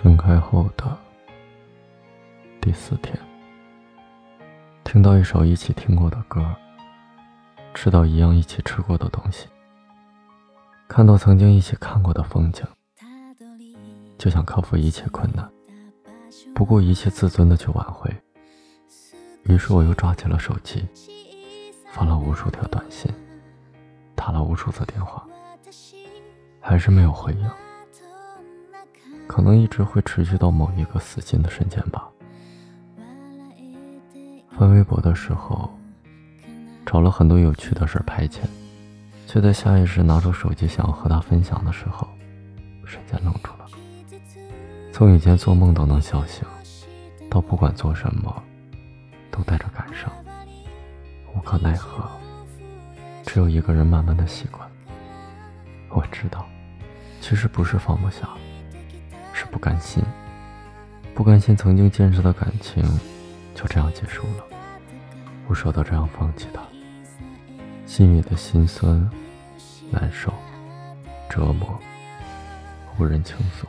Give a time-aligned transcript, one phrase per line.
[0.00, 0.96] 分开后的
[2.60, 3.18] 第四天，
[4.84, 6.54] 听到一首一起听过的歌，
[7.74, 9.48] 吃到一样一起吃过的东西，
[10.86, 12.64] 看到曾经一起看过的风景，
[14.16, 15.50] 就想克服一切困难，
[16.54, 18.08] 不顾一切自尊的去挽回。
[19.46, 20.86] 于是我又抓起了手机，
[21.90, 23.12] 发了无数条短信，
[24.14, 25.26] 打了无数次电话，
[26.60, 27.50] 还是没有回应。
[29.28, 32.08] 可能一直会持续到某一个死心的瞬间吧。
[34.50, 35.70] 翻微博的时候，
[36.84, 38.40] 找了很多有趣的事排遣，
[39.26, 42.08] 却在下意识拿出手机想要和他分享的时候，
[42.84, 43.66] 瞬间愣住了。
[44.92, 46.42] 从以前做梦都能笑醒，
[47.30, 48.42] 到不管做什么
[49.30, 50.10] 都带着感伤，
[51.36, 52.02] 无可奈何，
[53.24, 54.68] 只有一个人慢慢的习惯。
[55.90, 56.44] 我知道，
[57.20, 58.28] 其实不是放不下。
[59.58, 60.00] 不甘心，
[61.16, 62.80] 不甘心曾经坚持的感情
[63.56, 64.44] 就这样结束了，
[65.48, 66.62] 不舍得这样放弃他，
[67.84, 69.10] 心里的心酸、
[69.90, 70.32] 难受、
[71.28, 71.76] 折磨，
[72.96, 73.66] 无人倾诉，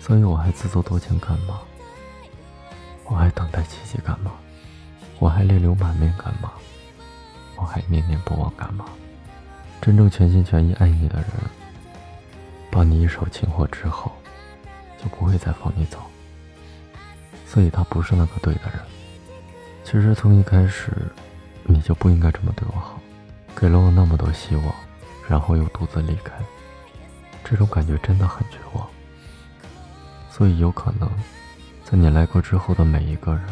[0.00, 1.60] 所以我还自作多情干嘛？
[3.04, 4.32] 我还等待奇迹干嘛？
[5.18, 6.50] 我还泪流满面干嘛？
[7.56, 8.86] 我还念念不忘干嘛？
[9.82, 11.28] 真正全心全意爱你的人，
[12.70, 14.10] 把你一手擒获之后。
[15.02, 15.98] 就不会再放你走，
[17.46, 18.80] 所以他不是那个对的人。
[19.84, 20.92] 其实从一开始，
[21.64, 23.00] 你就不应该这么对我好，
[23.56, 24.74] 给了我那么多希望，
[25.28, 26.32] 然后又独自离开，
[27.42, 28.88] 这种感觉真的很绝望。
[30.30, 31.10] 所以有可能，
[31.84, 33.44] 在你来过之后的每一个人，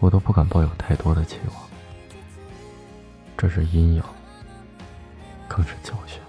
[0.00, 1.62] 我都不敢抱有太多的期望。
[3.36, 4.02] 这是阴影，
[5.46, 6.20] 更是教训。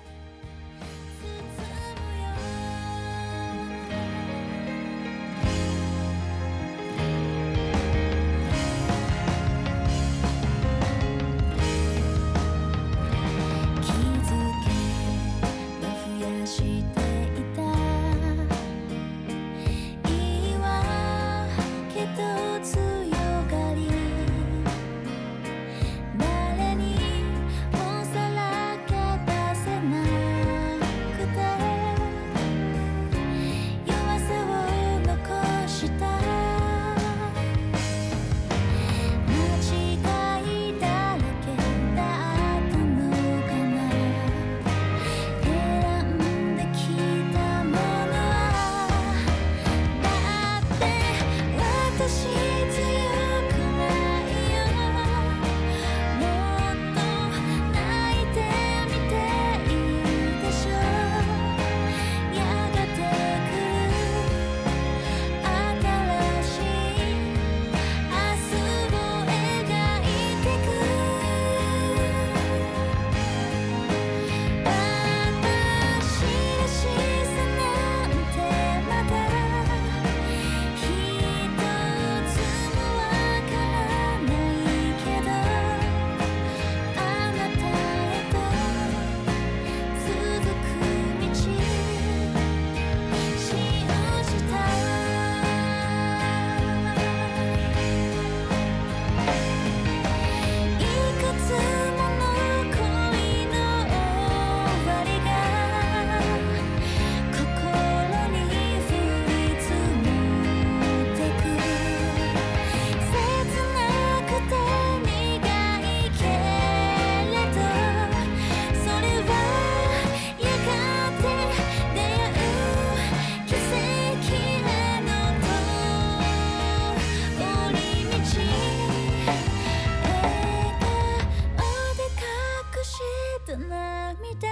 [133.49, 134.47] た涙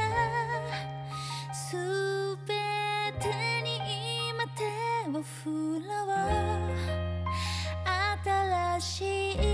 [1.54, 1.76] す
[2.48, 2.54] べ
[3.22, 3.30] て
[3.62, 3.78] に
[4.32, 4.64] 今手
[5.16, 6.18] を振ろう。
[8.26, 9.47] 新しい